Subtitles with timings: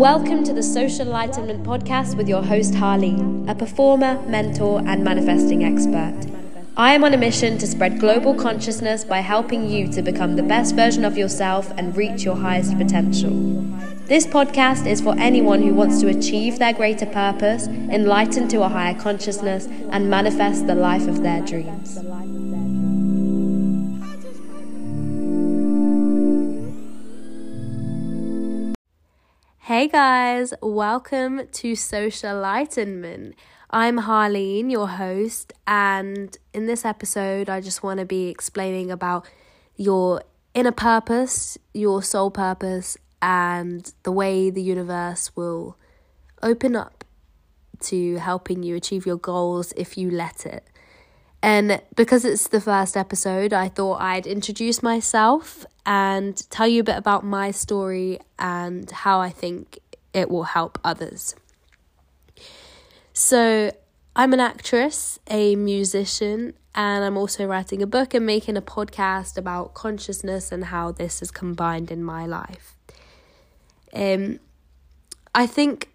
[0.00, 6.26] Welcome to the Socialightenment Podcast with your host Harleen, a performer, mentor, and manifesting expert.
[6.74, 10.42] I am on a mission to spread global consciousness by helping you to become the
[10.42, 13.30] best version of yourself and reach your highest potential.
[14.06, 18.70] This podcast is for anyone who wants to achieve their greater purpose, enlighten to a
[18.70, 21.98] higher consciousness, and manifest the life of their dreams.
[29.80, 33.32] Hey guys, welcome to Socialightenment.
[33.70, 39.26] I'm Harleen, your host, and in this episode, I just want to be explaining about
[39.76, 40.22] your
[40.52, 45.78] inner purpose, your soul purpose, and the way the universe will
[46.42, 47.02] open up
[47.84, 50.69] to helping you achieve your goals if you let it.
[51.42, 56.84] And because it's the first episode, I thought I'd introduce myself and tell you a
[56.84, 59.78] bit about my story and how I think
[60.12, 61.34] it will help others.
[63.12, 63.72] So,
[64.14, 69.36] I'm an actress, a musician, and I'm also writing a book and making a podcast
[69.36, 72.76] about consciousness and how this is combined in my life.
[73.92, 74.40] Um,
[75.34, 75.90] I think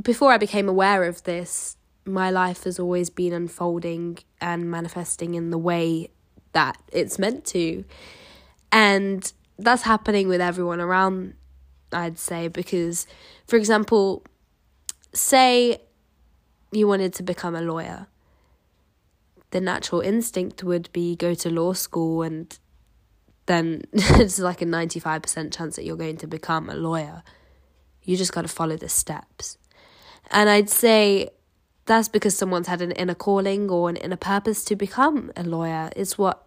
[0.00, 5.50] before I became aware of this, my life has always been unfolding and manifesting in
[5.50, 6.10] the way
[6.52, 7.84] that it's meant to.
[8.72, 11.34] And that's happening with everyone around,
[11.92, 13.06] I'd say, because,
[13.46, 14.24] for example,
[15.12, 15.80] say
[16.72, 18.06] you wanted to become a lawyer.
[19.50, 22.56] The natural instinct would be go to law school and
[23.46, 27.22] then it's like a 95% chance that you're going to become a lawyer.
[28.04, 29.58] You just got to follow the steps.
[30.30, 31.30] And I'd say
[31.90, 35.90] that's because someone's had an inner calling or an inner purpose to become a lawyer.
[35.96, 36.46] It's what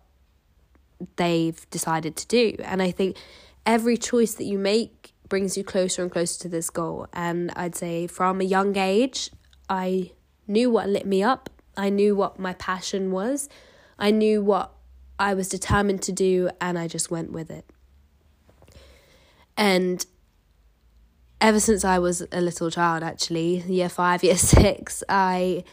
[1.17, 2.55] they've decided to do.
[2.63, 3.17] And I think
[3.65, 7.07] every choice that you make brings you closer and closer to this goal.
[7.11, 9.31] And I'd say from a young age,
[9.67, 10.11] I
[10.47, 11.49] knew what lit me up.
[11.75, 13.49] I knew what my passion was.
[13.99, 14.71] I knew what
[15.19, 17.65] I was determined to do, and I just went with it.
[19.57, 20.05] And
[21.43, 25.65] ever since I was a little child, actually, year five, year six, I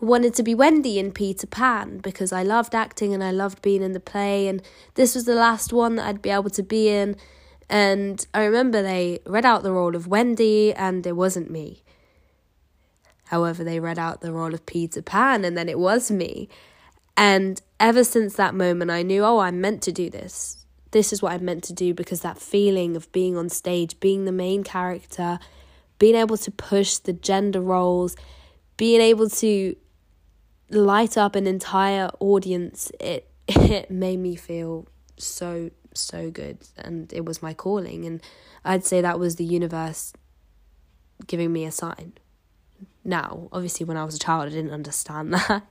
[0.00, 3.82] wanted to be Wendy in Peter Pan because I loved acting and I loved being
[3.82, 4.62] in the play, and
[4.94, 7.16] this was the last one that I'd be able to be in.
[7.68, 11.82] And I remember they read out the role of Wendy, and it wasn't me.
[13.26, 16.48] However, they read out the role of Peter Pan, and then it was me.
[17.16, 20.63] And ever since that moment, I knew, oh, I'm meant to do this.
[20.94, 24.24] This is what I'm meant to do because that feeling of being on stage, being
[24.24, 25.40] the main character,
[25.98, 28.14] being able to push the gender roles,
[28.76, 29.74] being able to
[30.70, 37.24] light up an entire audience, it it made me feel so so good and it
[37.24, 38.20] was my calling and
[38.64, 40.12] I'd say that was the universe
[41.26, 42.14] giving me a sign
[43.04, 43.48] now.
[43.52, 45.62] Obviously, when I was a child, I didn't understand that.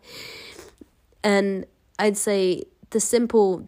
[1.23, 1.66] and
[1.97, 3.67] I'd say the simple,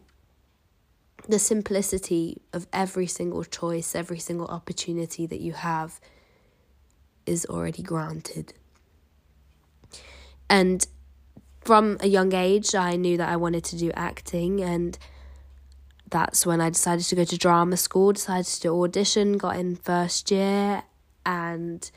[1.27, 5.99] the simplicity of every single choice, every single opportunity that you have
[7.25, 8.53] is already granted.
[10.49, 10.85] And
[11.61, 14.97] from a young age, I knew that I wanted to do acting, and
[16.09, 20.29] that's when I decided to go to drama school, decided to audition, got in first
[20.29, 20.83] year,
[21.25, 21.89] and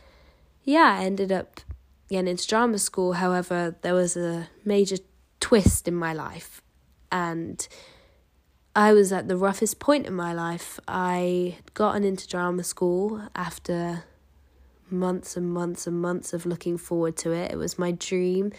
[0.64, 1.60] yeah, I ended up
[2.08, 3.14] getting into drama school.
[3.14, 4.96] However, there was a major
[5.40, 6.62] twist in my life,
[7.12, 7.68] and
[8.74, 10.78] I was at the roughest point in my life.
[10.86, 14.04] I had gotten into drama school after
[14.90, 17.50] months and months and months of looking forward to it.
[17.50, 18.52] It was my dream,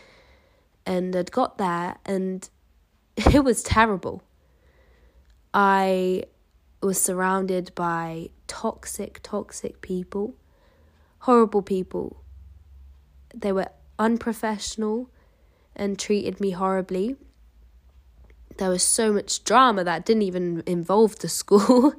[0.86, 2.48] and I'd got there, and
[3.18, 4.24] it was terrible.
[5.53, 6.24] I
[6.81, 10.36] was surrounded by toxic, toxic people
[11.19, 12.24] horrible people.
[13.34, 13.68] They were
[13.98, 15.09] unprofessional
[15.75, 17.16] and treated me horribly.
[18.58, 21.94] There was so much drama that didn't even involve the school.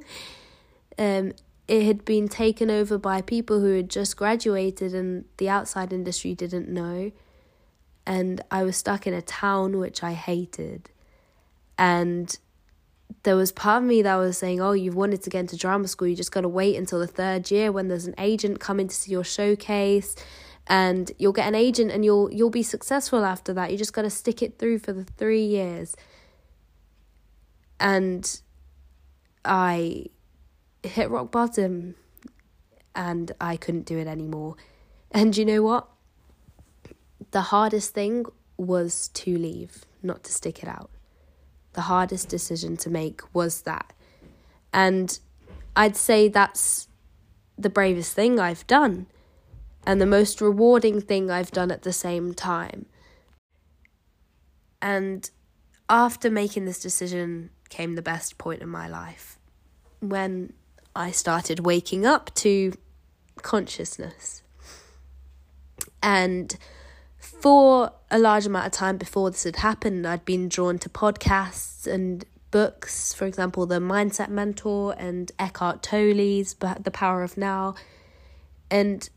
[0.97, 1.33] um,
[1.67, 6.35] it had been taken over by people who had just graduated and the outside industry
[6.35, 7.11] didn't know.
[8.05, 10.89] And I was stuck in a town which I hated.
[11.77, 12.37] And
[13.23, 15.87] there was part of me that was saying, "Oh, you've wanted to get into drama
[15.87, 16.07] school.
[16.07, 18.95] You just got to wait until the third year when there's an agent coming to
[18.95, 20.15] see your showcase,
[20.67, 23.71] and you'll get an agent and you'll you'll be successful after that.
[23.71, 25.95] You just got to stick it through for the three years."
[27.81, 28.39] And
[29.43, 30.05] I
[30.83, 31.95] hit rock bottom,
[32.95, 34.55] and I couldn't do it anymore.
[35.11, 35.89] And you know what?
[37.31, 38.25] The hardest thing
[38.55, 40.89] was to leave, not to stick it out
[41.73, 43.93] the hardest decision to make was that.
[44.73, 45.19] And
[45.75, 46.87] I'd say that's
[47.57, 49.07] the bravest thing I've done
[49.85, 52.85] and the most rewarding thing I've done at the same time.
[54.81, 55.29] And
[55.89, 59.39] after making this decision came the best point in my life
[59.99, 60.53] when
[60.95, 62.73] I started waking up to
[63.41, 64.43] consciousness.
[66.03, 66.55] And
[67.17, 71.87] for a large amount of time before this had happened, I'd been drawn to podcasts
[71.87, 77.75] and books, for example, The Mindset Mentor and Eckhart Tolle's The Power of Now.
[78.69, 79.09] And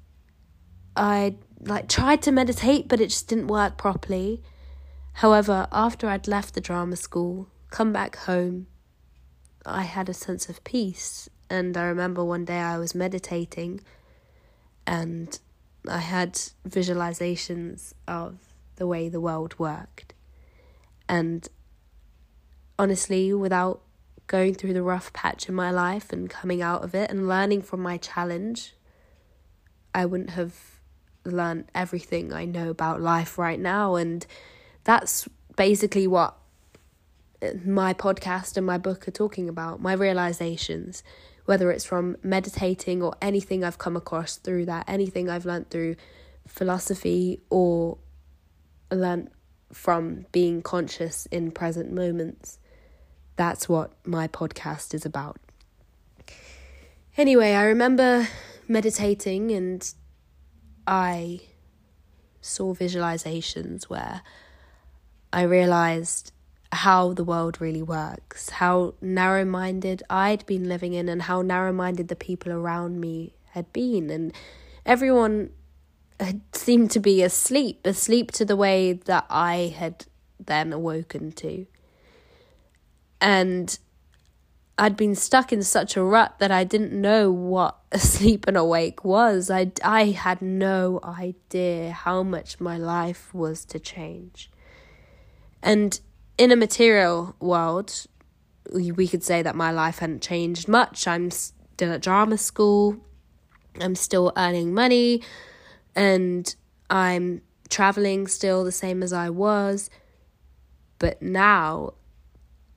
[0.96, 4.42] I like tried to meditate, but it just didn't work properly.
[5.14, 8.68] However, after I'd left the drama school, come back home,
[9.66, 11.28] I had a sense of peace.
[11.50, 13.80] And I remember one day I was meditating
[14.86, 15.36] and
[15.88, 16.34] I had
[16.68, 18.38] visualizations of
[18.76, 20.14] the way the world worked.
[21.08, 21.48] And
[22.78, 23.82] honestly, without
[24.28, 27.62] going through the rough patch in my life and coming out of it and learning
[27.62, 28.74] from my challenge,
[29.92, 30.54] I wouldn't have
[31.24, 33.96] learned everything I know about life right now.
[33.96, 34.24] And
[34.84, 36.36] that's basically what
[37.64, 41.02] my podcast and my book are talking about my realizations,
[41.44, 45.96] whether it's from meditating or anything I've come across through that, anything I've learned through
[46.46, 47.98] philosophy or
[48.90, 49.30] learned
[49.72, 52.58] from being conscious in present moments.
[53.36, 55.38] That's what my podcast is about.
[57.16, 58.28] Anyway, I remember
[58.68, 59.92] meditating and
[60.86, 61.40] I
[62.40, 64.22] saw visualizations where
[65.32, 66.32] I realized
[66.74, 71.72] how the world really works, how narrow minded I'd been living in, and how narrow
[71.72, 74.10] minded the people around me had been.
[74.10, 74.32] And
[74.84, 75.50] everyone
[76.20, 80.06] had seemed to be asleep, asleep to the way that I had
[80.38, 81.66] then awoken to.
[83.20, 83.78] And
[84.76, 89.04] I'd been stuck in such a rut that I didn't know what asleep and awake
[89.04, 89.50] was.
[89.50, 94.50] I, I had no idea how much my life was to change.
[95.62, 95.98] And
[96.38, 98.06] in a material world,
[98.72, 101.06] we, could say that my life hadn't changed much.
[101.06, 102.96] I'm still at drama school,
[103.80, 105.22] I'm still earning money,
[105.94, 106.54] and
[106.90, 109.90] I'm traveling still the same as I was.
[110.98, 111.94] But now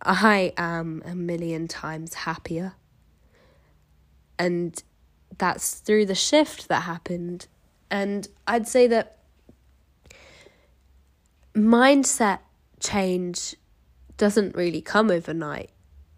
[0.02, 2.74] I am a million times happier.
[4.40, 4.82] And
[5.38, 7.48] that's through the shift that happened.
[7.90, 9.18] And I'd say that
[11.56, 12.40] mindset
[12.80, 13.56] change
[14.18, 15.70] doesn't really come overnight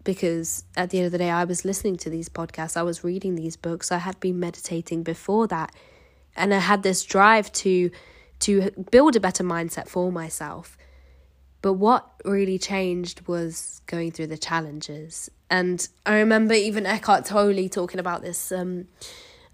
[0.04, 3.04] because at the end of the day, I was listening to these podcasts, I was
[3.04, 5.74] reading these books, I had been meditating before that,
[6.34, 7.90] and I had this drive to
[8.40, 10.78] to build a better mindset for myself.
[11.60, 15.30] But what really changed was going through the challenges.
[15.50, 18.50] And I remember even Eckhart Tolle talking about this.
[18.50, 18.86] Um,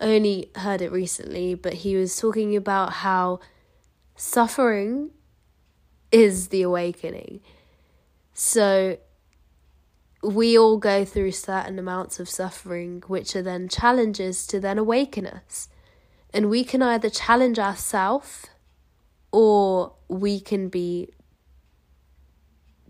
[0.00, 3.40] I only heard it recently, but he was talking about how
[4.14, 5.10] suffering
[6.12, 7.40] is the awakening.
[8.32, 8.98] So
[10.22, 15.26] we all go through certain amounts of suffering, which are then challenges to then awaken
[15.26, 15.68] us.
[16.32, 18.46] And we can either challenge ourselves
[19.32, 21.10] or we can be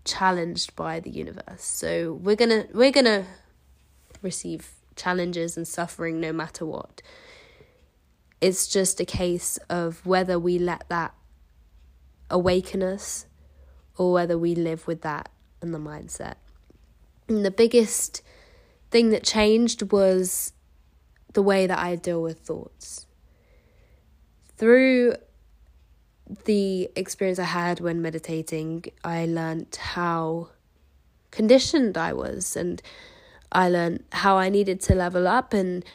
[0.03, 1.63] challenged by the universe.
[1.63, 3.25] So we're gonna we're gonna
[4.21, 7.01] receive challenges and suffering no matter what.
[8.41, 11.13] It's just a case of whether we let that
[12.29, 13.25] awaken us
[13.97, 15.29] or whether we live with that
[15.61, 16.35] in the mindset.
[17.27, 18.21] And the biggest
[18.91, 20.53] thing that changed was
[21.33, 23.05] the way that I deal with thoughts.
[24.57, 25.15] Through
[26.45, 30.49] the experience I had when meditating, I learned how
[31.31, 32.81] conditioned I was, and
[33.51, 35.85] I learned how I needed to level up and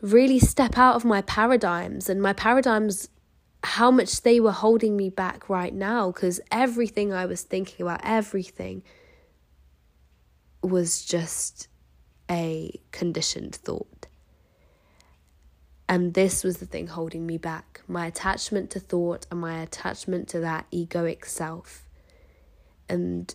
[0.00, 2.08] really step out of my paradigms.
[2.08, 3.08] And my paradigms,
[3.64, 8.00] how much they were holding me back right now, because everything I was thinking about,
[8.02, 8.82] everything
[10.62, 11.68] was just
[12.30, 14.06] a conditioned thought.
[15.88, 20.28] And this was the thing holding me back my attachment to thought and my attachment
[20.28, 21.86] to that egoic self.
[22.88, 23.34] And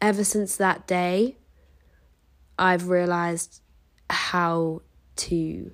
[0.00, 1.36] ever since that day,
[2.58, 3.60] I've realized
[4.10, 4.82] how
[5.16, 5.72] to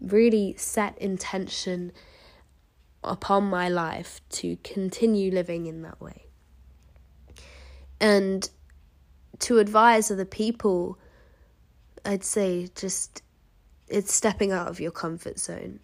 [0.00, 1.92] really set intention
[3.02, 6.26] upon my life to continue living in that way.
[8.00, 8.48] And
[9.40, 10.98] to advise other people,
[12.04, 13.22] I'd say just
[13.88, 15.80] it's stepping out of your comfort zone.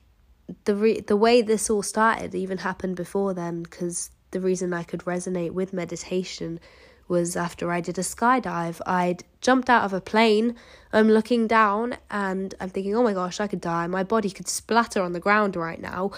[0.65, 4.85] The re- the way this all started even happened before then because the reason I
[4.85, 6.61] could resonate with meditation
[7.09, 8.81] was after I did a skydive.
[8.87, 10.57] I'd jumped out of a plane.
[10.93, 13.87] I'm looking down and I'm thinking, oh my gosh, I could die.
[13.87, 16.11] My body could splatter on the ground right now.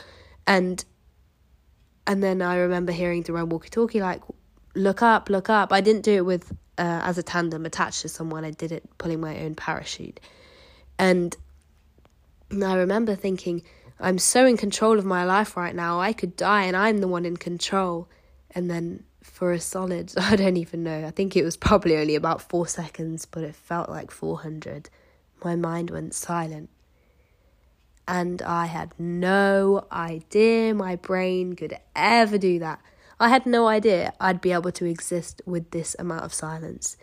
[0.48, 0.82] And
[2.06, 4.22] and then I remember hearing through my walkie-talkie like,
[4.74, 5.74] look up, look up.
[5.74, 8.46] I didn't do it with uh, as a tandem attached to someone.
[8.46, 10.18] I did it pulling my own parachute,
[10.98, 11.36] and
[12.50, 13.62] I remember thinking,
[14.00, 16.00] I'm so in control of my life right now.
[16.00, 18.08] I could die, and I'm the one in control.
[18.52, 21.04] And then for a solid, I don't even know.
[21.04, 24.88] I think it was probably only about four seconds, but it felt like 400.
[25.44, 26.70] My mind went silent.
[28.08, 32.80] And I had no idea my brain could ever do that.
[33.20, 36.96] I had no idea I'd be able to exist with this amount of silence.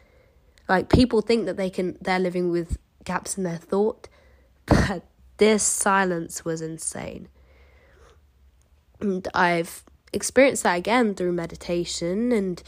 [0.67, 4.07] Like people think that they can they're living with gaps in their thought,
[4.65, 5.03] but
[5.37, 7.27] this silence was insane.
[8.99, 12.63] And I've experienced that again through meditation and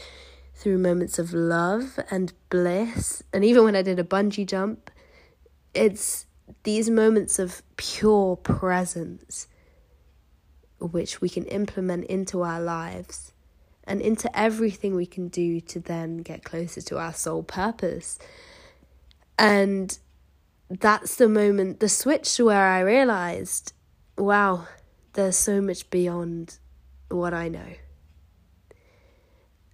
[0.54, 3.24] through moments of love and bliss.
[3.32, 4.92] And even when I did a bungee jump,
[5.74, 6.26] it's
[6.62, 9.48] these moments of pure presence
[10.80, 13.32] which we can implement into our lives
[13.84, 18.18] and into everything we can do to then get closer to our soul purpose.
[19.38, 19.98] And
[20.68, 23.72] that's the moment, the switch to where I realized,
[24.16, 24.68] wow,
[25.14, 26.58] there's so much beyond
[27.08, 27.74] what I know.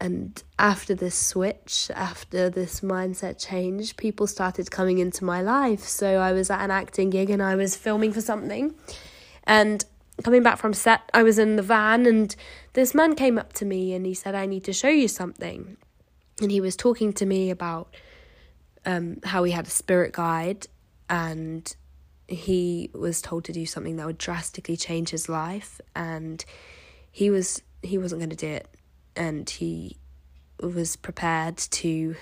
[0.05, 5.81] And after this switch, after this mindset change, people started coming into my life.
[5.81, 8.75] So I was at an acting gig and I was filming for something.
[9.45, 9.83] And
[10.23, 12.37] coming back from set, I was in the van and
[12.75, 15.79] this man came up to me and he said, I need to show you something.
[16.43, 17.97] And he was talking to me about
[18.85, 20.67] um, how he had a spirit guide
[21.09, 21.75] and
[22.29, 26.45] he was told to do something that would drastically change his life and
[27.11, 28.69] he was he wasn't going to do it
[29.17, 29.97] and he
[30.61, 32.17] was prepared to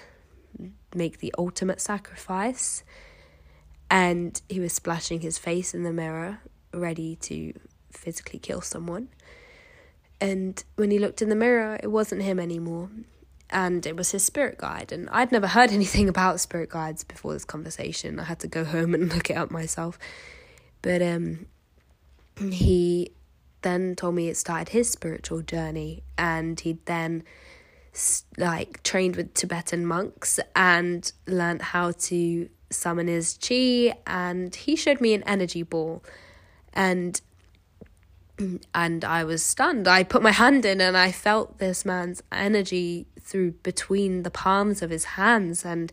[0.94, 2.82] make the ultimate sacrifice
[3.90, 6.40] and he was splashing his face in the mirror
[6.72, 7.52] ready to
[7.90, 9.08] physically kill someone
[10.20, 12.90] and when he looked in the mirror it wasn't him anymore
[13.52, 14.90] and it was his spirit guide.
[14.90, 18.18] And I'd never heard anything about spirit guides before this conversation.
[18.18, 19.98] I had to go home and look it up myself.
[20.80, 21.46] But um,
[22.40, 23.12] he
[23.62, 27.24] then told me it started his spiritual journey, and he'd then
[28.38, 33.94] like trained with Tibetan monks and learned how to summon his chi.
[34.06, 36.02] And he showed me an energy ball,
[36.72, 37.20] and
[38.74, 39.86] and I was stunned.
[39.86, 44.82] I put my hand in and I felt this man's energy through between the palms
[44.82, 45.92] of his hands and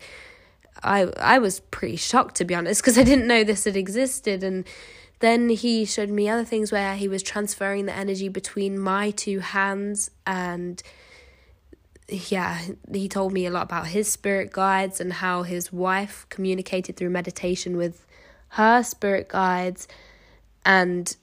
[0.84, 4.44] I I was pretty shocked to be honest because I didn't know this had existed
[4.44, 4.66] and
[5.20, 9.40] then he showed me other things where he was transferring the energy between my two
[9.40, 10.82] hands and
[12.08, 12.60] yeah,
[12.92, 17.10] he told me a lot about his spirit guides and how his wife communicated through
[17.10, 18.06] meditation with
[18.54, 19.88] her spirit guides
[20.66, 21.16] and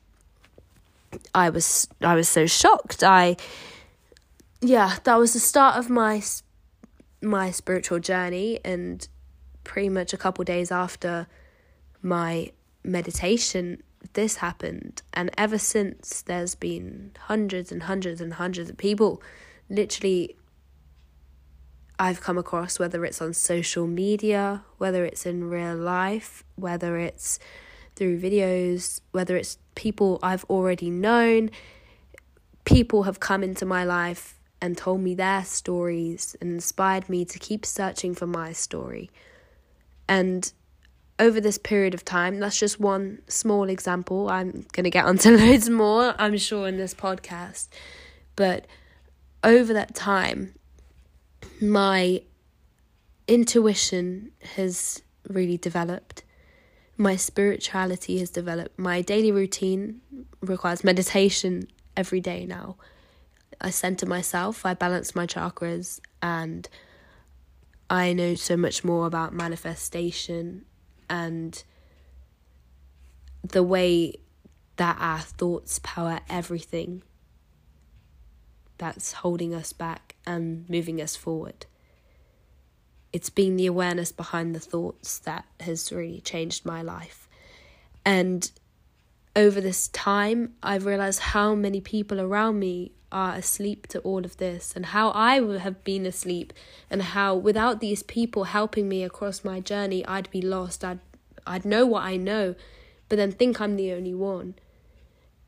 [1.34, 3.02] I was I was so shocked.
[3.02, 3.36] I
[4.60, 6.22] yeah, that was the start of my
[7.22, 9.06] my spiritual journey and
[9.64, 11.26] pretty much a couple days after
[12.02, 12.52] my
[12.84, 13.82] meditation
[14.16, 19.22] this happened and ever since there's been hundreds and hundreds and hundreds of people
[19.70, 20.36] literally
[21.98, 27.38] I've come across whether it's on social media, whether it's in real life, whether it's
[27.94, 31.50] through videos, whether it's people I've already known,
[32.64, 37.38] people have come into my life and told me their stories and inspired me to
[37.38, 39.10] keep searching for my story.
[40.08, 40.52] And
[41.18, 44.28] over this period of time, that's just one small example.
[44.28, 47.68] I'm going to get onto loads more, I'm sure, in this podcast.
[48.34, 48.66] But
[49.42, 50.54] over that time,
[51.60, 52.22] my
[53.26, 56.22] intuition has really developed
[56.96, 58.78] my spirituality has developed.
[58.78, 60.00] My daily routine
[60.40, 62.76] requires meditation every day now.
[63.60, 66.68] I center myself, I balance my chakras, and
[67.88, 70.64] I know so much more about manifestation
[71.08, 71.62] and
[73.42, 74.14] the way
[74.76, 77.02] that our thoughts power everything
[78.78, 81.66] that's holding us back and moving us forward
[83.16, 87.30] it's been the awareness behind the thoughts that has really changed my life.
[88.04, 88.50] And
[89.34, 94.36] over this time, I've realized how many people around me are asleep to all of
[94.36, 96.52] this and how I would have been asleep
[96.90, 101.00] and how without these people helping me across my journey I'd be lost I'd
[101.46, 102.54] I'd know what I know
[103.08, 104.54] but then think I'm the only one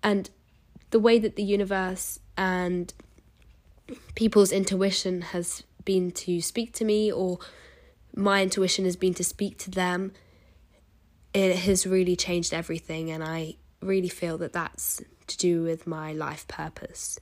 [0.03, 0.31] and
[0.91, 2.93] the way that the universe and
[4.15, 7.39] people's intuition has been to speak to me or
[8.15, 10.13] my intuition has been to speak to them,
[11.33, 13.11] it has really changed everything.
[13.11, 17.19] And I really feel that that's to do with my life purpose.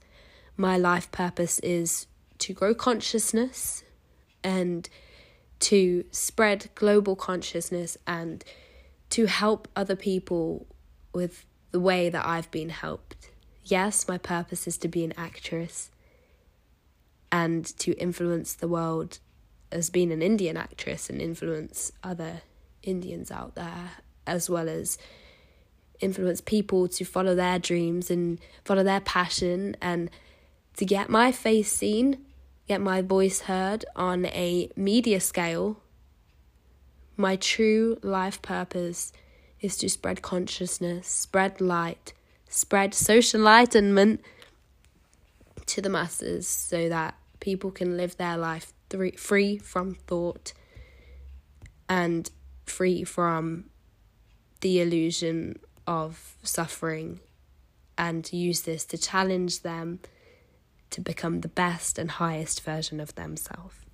[0.57, 2.07] My life purpose is
[2.39, 3.83] to grow consciousness
[4.43, 4.89] and
[5.59, 8.43] to spread global consciousness and
[9.11, 10.65] to help other people
[11.13, 13.29] with the way that I've been helped.
[13.63, 15.91] Yes, my purpose is to be an actress
[17.31, 19.19] and to influence the world
[19.71, 22.41] as being an Indian actress and influence other
[22.81, 23.91] Indians out there,
[24.25, 24.97] as well as
[25.99, 30.09] influence people to follow their dreams and follow their passion and
[30.77, 32.17] to get my face seen,
[32.67, 35.81] get my voice heard on a media scale.
[37.15, 39.11] My true life purpose
[39.59, 42.13] is to spread consciousness, spread light,
[42.47, 44.21] spread social enlightenment
[45.65, 48.71] to the masses so that people can live their life
[49.17, 50.53] free from thought
[51.89, 52.29] and
[52.65, 53.65] free from
[54.61, 57.19] the illusion of suffering
[57.97, 59.99] and use this to challenge them
[60.91, 63.86] to become the best and highest version of themselves.